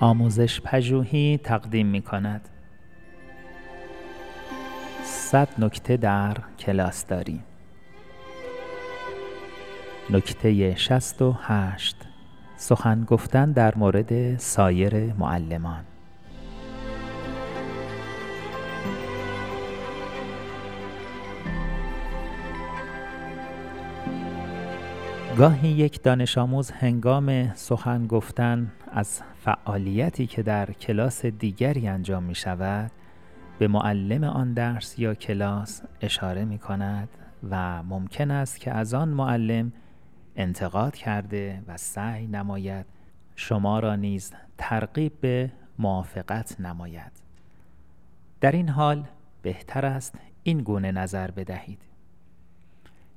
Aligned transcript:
آموزش 0.00 0.60
پژوهی 0.60 1.40
تقدیم 1.44 1.86
می 1.86 2.02
کند 2.02 2.48
صد 5.04 5.48
نکته 5.58 5.96
در 5.96 6.36
کلاسداری 6.58 7.40
نکته 10.10 10.74
شصت 10.74 11.22
و 11.22 11.36
هشت. 11.42 11.96
سخن 12.56 13.04
گفتن 13.04 13.52
در 13.52 13.74
مورد 13.76 14.38
سایر 14.38 15.12
معلمان. 15.14 15.84
گاهی 25.36 25.68
یک 25.68 26.02
دانش 26.02 26.38
آموز 26.38 26.70
هنگام 26.70 27.54
سخن 27.54 28.06
گفتن 28.06 28.72
از 28.92 29.22
فعالیتی 29.44 30.26
که 30.26 30.42
در 30.42 30.72
کلاس 30.72 31.26
دیگری 31.26 31.88
انجام 31.88 32.22
می 32.22 32.34
شود 32.34 32.90
به 33.58 33.68
معلم 33.68 34.24
آن 34.24 34.52
درس 34.52 34.98
یا 34.98 35.14
کلاس 35.14 35.82
اشاره 36.00 36.44
می 36.44 36.58
کند 36.58 37.08
و 37.50 37.82
ممکن 37.82 38.30
است 38.30 38.60
که 38.60 38.72
از 38.72 38.94
آن 38.94 39.08
معلم 39.08 39.72
انتقاد 40.36 40.94
کرده 40.94 41.62
و 41.68 41.76
سعی 41.76 42.26
نماید 42.26 42.86
شما 43.34 43.78
را 43.78 43.96
نیز 43.96 44.32
ترغیب 44.58 45.12
به 45.20 45.52
موافقت 45.78 46.60
نماید. 46.60 47.12
در 48.40 48.52
این 48.52 48.68
حال 48.68 49.04
بهتر 49.42 49.86
است 49.86 50.18
این 50.42 50.58
گونه 50.58 50.92
نظر 50.92 51.30
بدهید. 51.30 51.78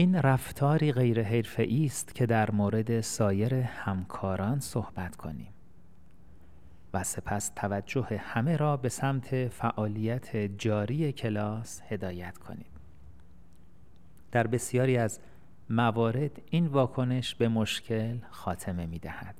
این 0.00 0.14
رفتاری 0.14 0.92
غیر 0.92 1.22
حرفه‌ای 1.22 1.86
است 1.86 2.14
که 2.14 2.26
در 2.26 2.50
مورد 2.50 3.00
سایر 3.00 3.54
همکاران 3.54 4.60
صحبت 4.60 5.16
کنیم 5.16 5.52
و 6.94 7.04
سپس 7.04 7.52
توجه 7.56 8.20
همه 8.24 8.56
را 8.56 8.76
به 8.76 8.88
سمت 8.88 9.48
فعالیت 9.48 10.36
جاری 10.36 11.12
کلاس 11.12 11.82
هدایت 11.88 12.38
کنید 12.38 12.70
در 14.32 14.46
بسیاری 14.46 14.96
از 14.96 15.20
موارد 15.70 16.42
این 16.50 16.66
واکنش 16.66 17.34
به 17.34 17.48
مشکل 17.48 18.18
خاتمه 18.30 18.86
می 18.86 18.98
دهد. 18.98 19.34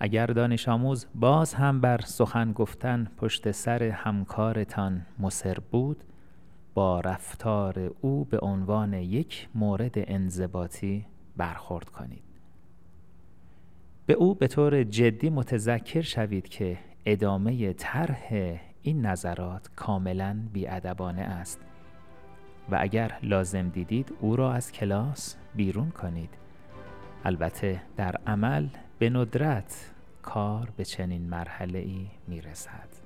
اگر 0.00 0.26
دانش 0.26 0.68
آموز 0.68 1.06
باز 1.14 1.54
هم 1.54 1.80
بر 1.80 2.00
سخن 2.00 2.52
گفتن 2.52 3.10
پشت 3.16 3.50
سر 3.50 3.82
همکارتان 3.82 5.06
مصر 5.18 5.58
بود 5.70 6.04
با 6.76 7.00
رفتار 7.00 7.94
او 8.00 8.24
به 8.24 8.38
عنوان 8.38 8.94
یک 8.94 9.48
مورد 9.54 9.94
انضباطی 9.96 11.06
برخورد 11.36 11.88
کنید. 11.88 12.22
به 14.06 14.12
او 14.12 14.34
به 14.34 14.46
طور 14.46 14.84
جدی 14.84 15.30
متذکر 15.30 16.00
شوید 16.00 16.48
که 16.48 16.78
ادامه 17.06 17.72
طرح 17.72 18.28
این 18.82 19.06
نظرات 19.06 19.70
کاملا 19.76 20.36
بیادبانه 20.52 21.22
است 21.22 21.60
و 22.70 22.78
اگر 22.80 23.18
لازم 23.22 23.68
دیدید 23.68 24.12
او 24.20 24.36
را 24.36 24.52
از 24.52 24.72
کلاس 24.72 25.36
بیرون 25.54 25.90
کنید. 25.90 26.30
البته 27.24 27.82
در 27.96 28.16
عمل 28.26 28.68
به 28.98 29.10
ندرت 29.10 29.90
کار 30.22 30.68
به 30.76 30.84
چنین 30.84 31.28
مرحله 31.28 31.78
ای 31.78 32.06
می 32.28 32.40
رسد 32.40 33.05